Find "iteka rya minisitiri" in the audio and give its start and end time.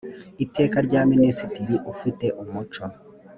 0.45-1.75